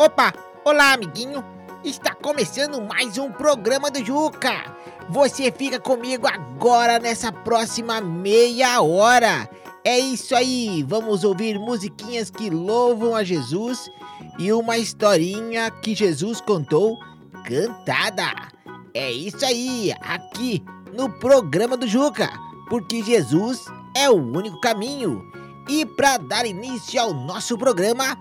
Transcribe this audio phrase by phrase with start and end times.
[0.00, 0.32] Opa,
[0.64, 1.44] olá amiguinho.
[1.84, 4.74] Está começando mais um programa do Juca.
[5.10, 9.46] Você fica comigo agora nessa próxima meia hora.
[9.84, 13.90] É isso aí, vamos ouvir musiquinhas que louvam a Jesus
[14.38, 16.98] e uma historinha que Jesus contou
[17.44, 18.48] cantada.
[18.94, 20.64] É isso aí, aqui
[20.94, 22.30] no programa do Juca,
[22.70, 25.22] porque Jesus é o único caminho.
[25.68, 28.16] E para dar início ao nosso programa,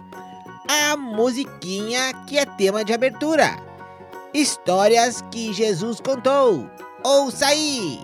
[0.72, 3.58] a musiquinha que é tema de abertura.
[4.32, 6.70] Histórias que Jesus contou.
[7.04, 8.00] Ouça aí!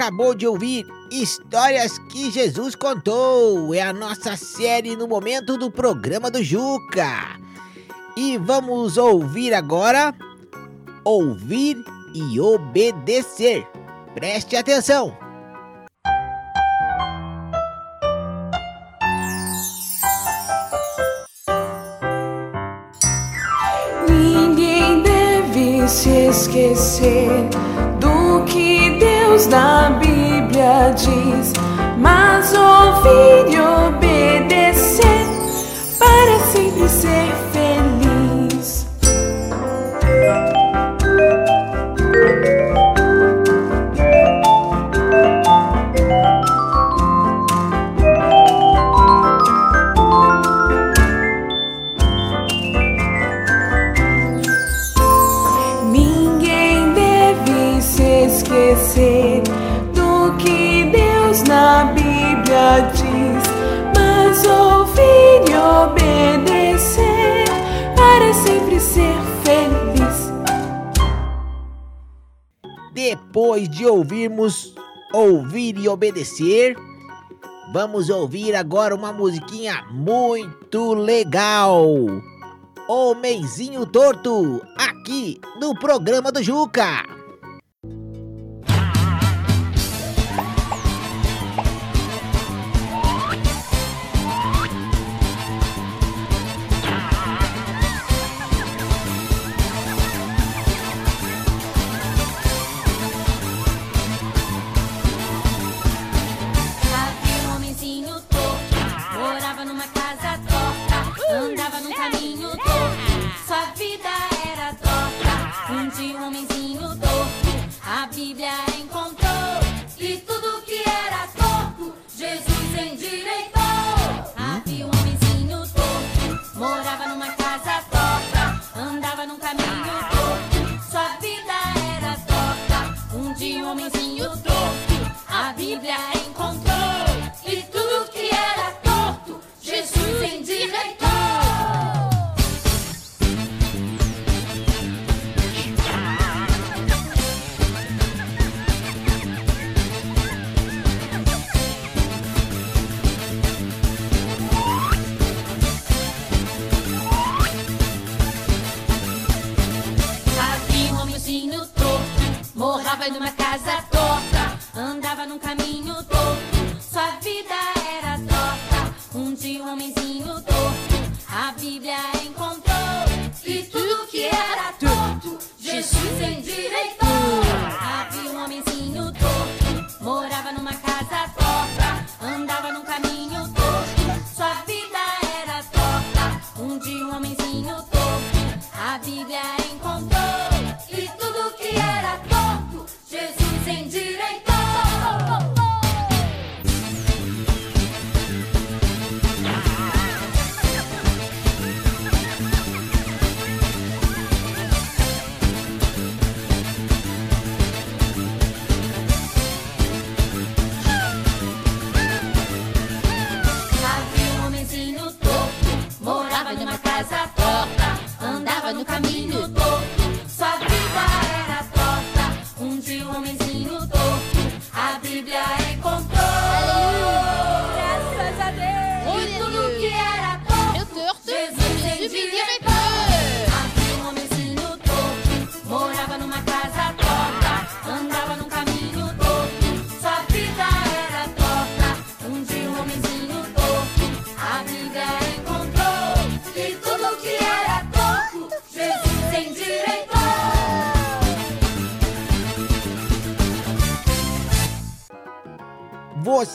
[0.00, 3.74] Acabou de ouvir Histórias que Jesus Contou.
[3.74, 7.38] É a nossa série no momento do programa do Juca.
[8.16, 10.14] E vamos ouvir agora
[11.04, 11.76] Ouvir
[12.14, 13.68] e Obedecer.
[14.14, 15.14] Preste atenção.
[24.08, 27.50] Ninguém deve se esquecer
[29.40, 31.54] Deus na Bíblia diz,
[31.96, 33.60] mas ouvir e
[73.30, 74.74] Depois de ouvirmos
[75.14, 76.76] Ouvir e Obedecer,
[77.72, 81.86] vamos ouvir agora uma musiquinha muito legal.
[82.88, 87.19] Homenzinho Torto, aqui no programa do Juca.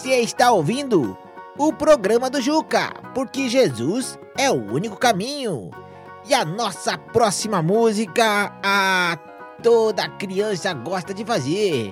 [0.06, 1.18] Você está ouvindo
[1.57, 5.72] o programa do Juca, porque Jesus é o único caminho.
[6.30, 9.18] E a nossa próxima música, a
[9.63, 11.92] toda criança gosta de fazer.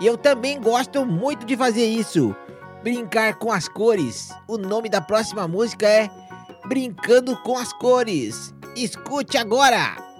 [0.00, 2.34] Eu também gosto muito de fazer isso.
[2.82, 4.34] Brincar com as cores.
[4.48, 6.10] O nome da próxima música é
[6.66, 8.52] Brincando com as Cores.
[8.74, 10.11] Escute agora!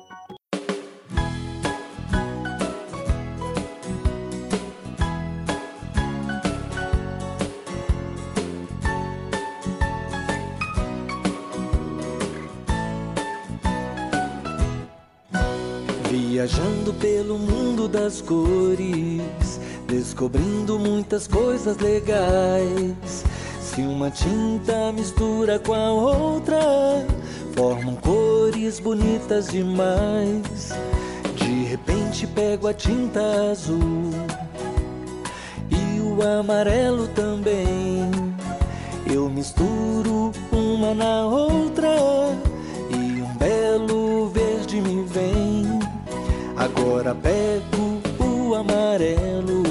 [16.32, 23.22] Viajando pelo mundo das cores, descobrindo muitas coisas legais.
[23.60, 26.56] Se uma tinta mistura com a outra,
[27.54, 30.72] formam cores bonitas demais.
[31.36, 33.20] De repente pego a tinta
[33.50, 34.10] azul
[35.70, 38.10] e o amarelo também.
[39.04, 41.90] Eu misturo uma na outra
[42.88, 45.41] e um belo verde me vem.
[46.82, 49.62] Agora pego o amarelo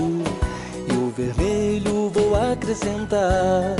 [0.87, 3.75] e o vermelho vou acrescentar.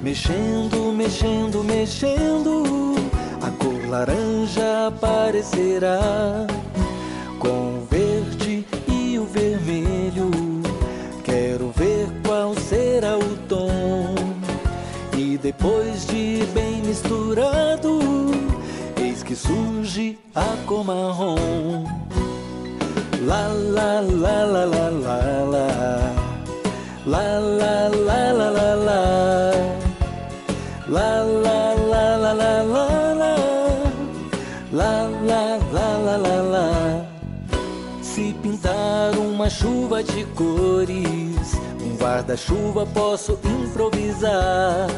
[0.00, 2.94] Mexendo, mexendo, mexendo,
[3.42, 6.46] a cor laranja aparecerá.
[7.40, 10.30] Com o verde e o vermelho,
[11.24, 14.14] quero ver qual será o tom.
[15.18, 17.98] E depois de bem misturado,
[19.02, 22.03] eis que surge a cor marrom.
[39.44, 44.88] Uma chuva de cores, um guarda-chuva posso improvisar.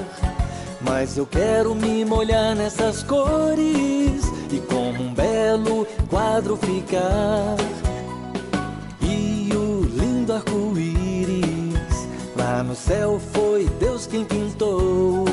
[0.80, 7.56] Mas eu quero me molhar nessas cores e como um belo quadro ficar.
[12.66, 15.24] No céu foi Deus quem pintou.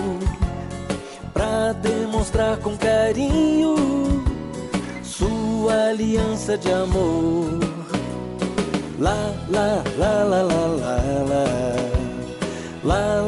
[1.33, 3.75] Pra demonstrar com carinho
[5.01, 7.59] sua aliança de amor.
[8.99, 10.97] La la la la la la
[11.29, 11.63] la.
[12.83, 13.22] La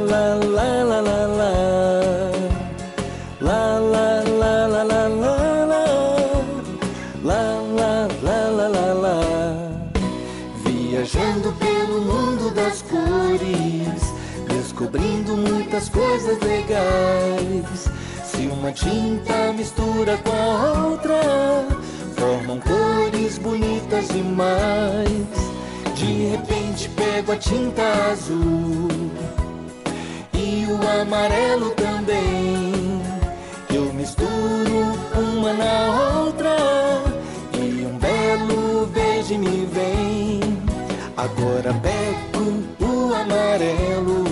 [18.75, 21.15] tinta mistura com a outra,
[22.17, 25.09] formam cores bonitas demais.
[25.95, 28.89] De repente pego a tinta azul
[30.33, 33.01] e o amarelo também.
[33.73, 36.55] Eu misturo uma na outra
[37.53, 40.41] e um belo verde me vem.
[41.15, 44.25] Agora pego o amarelo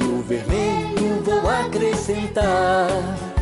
[0.00, 3.33] e o vermelho vou acrescentar.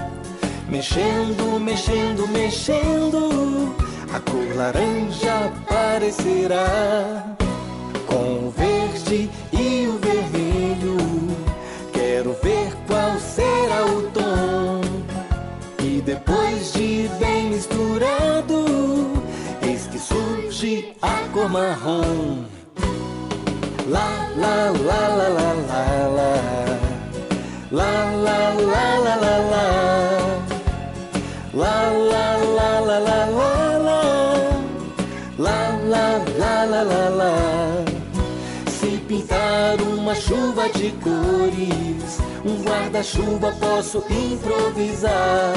[0.72, 3.76] Mexendo, mexendo, mexendo,
[4.10, 7.36] a cor laranja aparecerá.
[8.06, 10.96] Com o verde e o vermelho,
[11.92, 14.80] quero ver qual será o tom.
[15.84, 18.64] E depois de bem misturado,
[19.60, 22.46] eis que surge a cor marrom.
[23.88, 26.01] La la la la la la.
[43.02, 45.54] na chuva posso improvisar.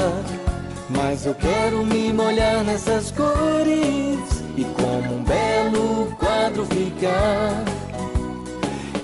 [0.90, 7.64] Mas eu quero me molhar nessas cores e como um belo quadro ficar.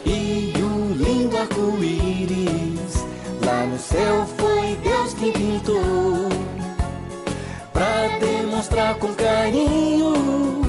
[0.05, 3.05] E o lindo arco-íris
[3.47, 6.29] lá no céu foi Deus quem pintou.
[7.73, 10.63] Pra demonstrar com carinho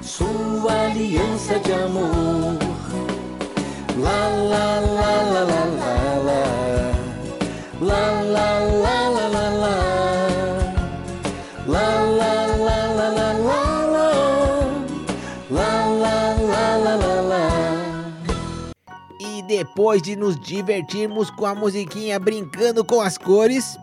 [0.00, 2.58] sua aliança de amor.
[3.98, 4.83] La la
[19.84, 23.78] depois de nos divertirmos com a musiquinha brincando com as cores,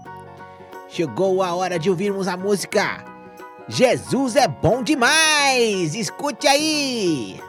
[0.89, 3.05] chegou a hora de ouvirmos a música
[3.67, 5.93] Jesus é bom demais!
[5.93, 7.39] Escute aí!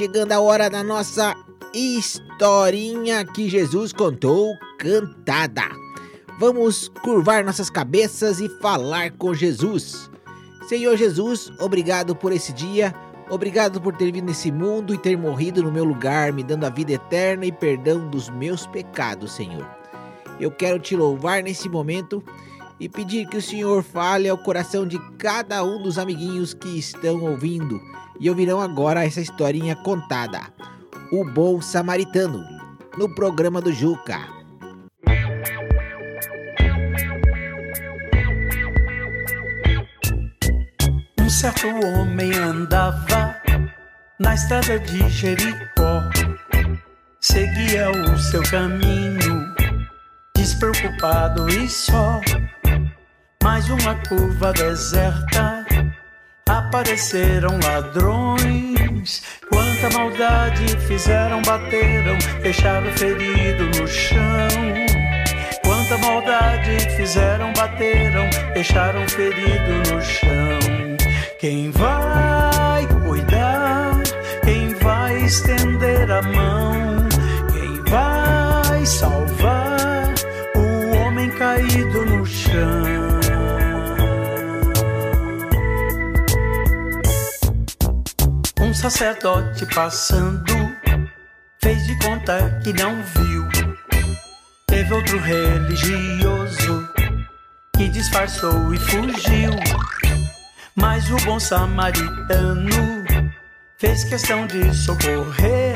[0.00, 1.36] Chegando a hora da nossa
[1.74, 5.64] historinha que Jesus contou cantada.
[6.38, 10.10] Vamos curvar nossas cabeças e falar com Jesus.
[10.66, 12.94] Senhor Jesus, obrigado por esse dia.
[13.28, 16.70] Obrigado por ter vindo nesse mundo e ter morrido no meu lugar, me dando a
[16.70, 19.68] vida eterna e perdão dos meus pecados, Senhor.
[20.40, 22.24] Eu quero te louvar nesse momento
[22.80, 27.22] e pedir que o Senhor fale ao coração de cada um dos amiguinhos que estão
[27.22, 27.78] ouvindo
[28.20, 30.42] e ouvirão agora essa historinha contada.
[31.10, 32.44] O Bom Samaritano,
[32.96, 34.20] no programa do Juca.
[41.18, 43.40] Um certo homem andava
[44.20, 46.10] na estrada de Jericó,
[47.18, 49.54] seguia o seu caminho,
[50.36, 52.20] despreocupado e só.
[53.42, 55.64] Mais uma curva deserta,
[56.50, 59.22] apareceram ladrões.
[59.48, 64.18] Quanta maldade fizeram, bateram, deixaram ferido no chão.
[65.64, 70.96] Quanta maldade fizeram, bateram, deixaram ferido no chão.
[71.38, 74.02] Quem vai cuidar?
[74.44, 76.49] Quem vai estender a mão?
[88.80, 90.54] Sacerdote passando
[91.62, 93.46] fez de conta que não viu.
[94.66, 96.88] Teve outro religioso
[97.76, 99.50] que disfarçou e fugiu.
[100.74, 103.04] Mas o bom samaritano
[103.76, 105.74] fez questão de socorrer.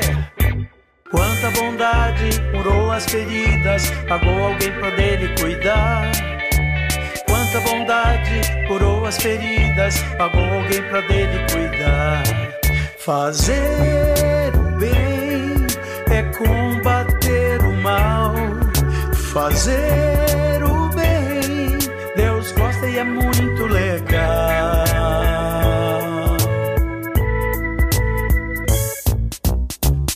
[1.11, 6.11] Quanta bondade curou as feridas, pagou alguém pra dele cuidar.
[7.27, 12.64] Quanta bondade curou as feridas, pagou alguém pra dele cuidar.
[13.05, 15.67] Fazer o bem
[16.09, 18.33] é combater o mal.
[19.31, 21.77] Fazer o bem,
[22.15, 24.85] Deus gosta e é muito legal.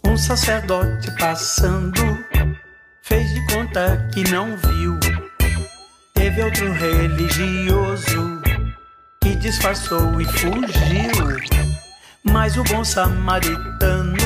[0.04, 2.26] Um sacerdote passando
[3.04, 5.00] fez de conta que não viu.
[6.16, 8.42] Teve outro religioso
[9.22, 11.79] que disfarçou e fugiu.
[12.24, 14.18] Mas o bom samaritano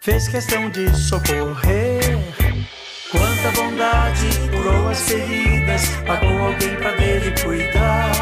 [0.00, 2.18] fez questão de socorrer.
[3.10, 8.12] Quanta bondade curou as feridas, pagou alguém pra dele cuidar.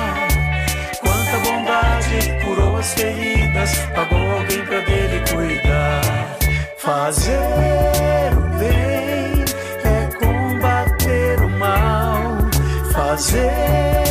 [1.00, 6.02] Quanta bondade curou as feridas, pagou alguém pra dele cuidar.
[6.78, 9.44] Fazer o bem
[9.84, 12.38] é combater o mal.
[12.92, 14.03] Fazer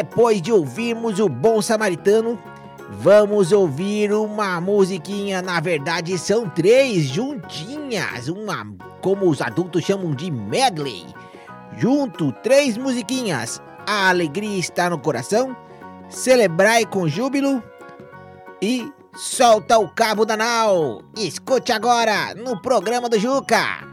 [0.00, 2.38] depois de ouvirmos o Bom Samaritano,
[2.88, 5.42] vamos ouvir uma musiquinha.
[5.42, 8.66] Na verdade, são três juntinhas, uma
[9.02, 11.04] como os adultos chamam de medley.
[11.76, 13.60] Junto, três musiquinhas.
[13.86, 15.54] A alegria está no coração,
[16.08, 17.62] celebrai com júbilo
[18.62, 21.02] e solta o cabo da nau.
[21.14, 23.89] Escute agora no programa do Juca.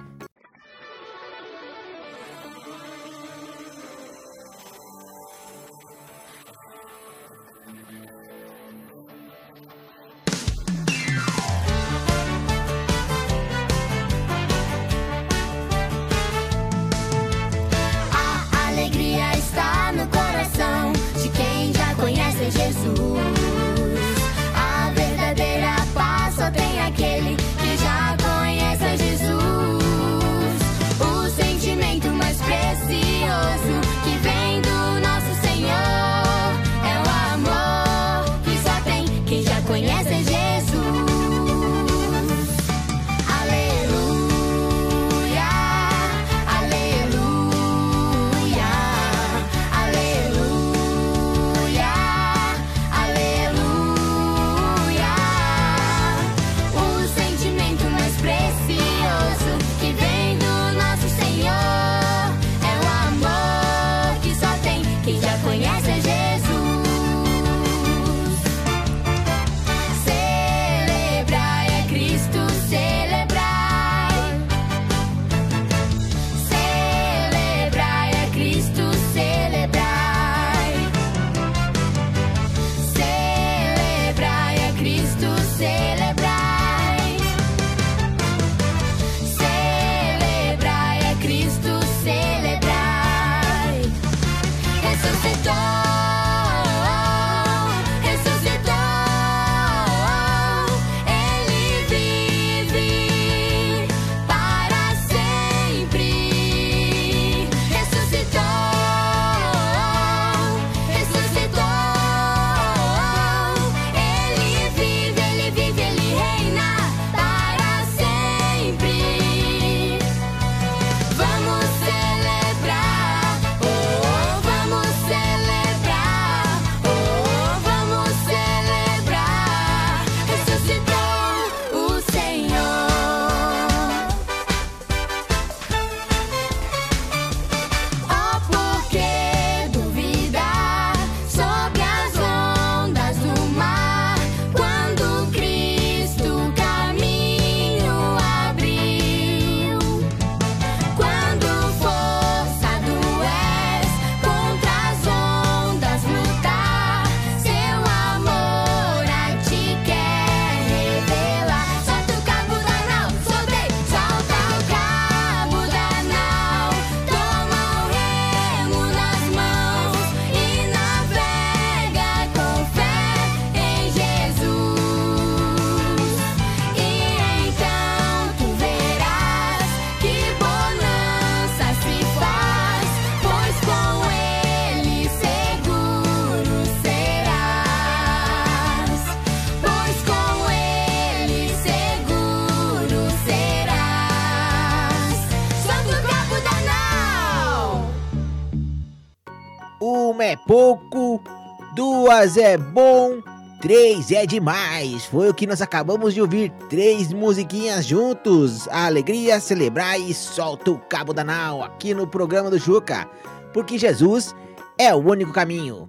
[202.25, 203.21] É bom,
[203.62, 205.06] três é demais.
[205.06, 206.51] Foi o que nós acabamos de ouvir.
[206.67, 208.67] Três musiquinhas juntos.
[208.69, 213.08] A alegria, celebrar e solta o cabo da nau aqui no programa do Juca.
[213.53, 214.36] Porque Jesus
[214.80, 215.88] é o único caminho.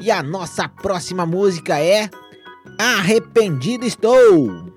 [0.00, 2.10] E a nossa próxima música é
[2.76, 4.74] Arrependido Estou.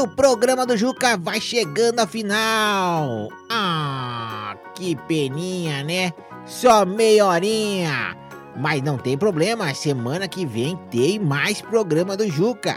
[0.00, 3.28] O programa do Juca vai chegando ao final.
[3.50, 6.12] Ah, que peninha, né?
[6.46, 8.16] Só meia horinha.
[8.56, 12.76] Mas não tem problema, semana que vem tem mais programa do Juca.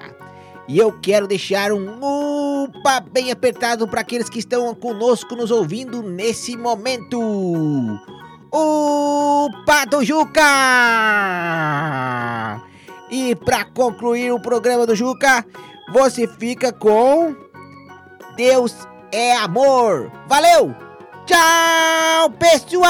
[0.67, 1.99] E eu quero deixar um
[2.65, 7.19] upa bem apertado para aqueles que estão conosco nos ouvindo nesse momento.
[8.51, 10.41] Upa do Juca!
[13.09, 15.45] E para concluir o programa do Juca,
[15.91, 17.35] você fica com
[18.35, 20.11] Deus é amor.
[20.27, 20.75] Valeu!
[21.25, 22.83] Tchau, pessoal!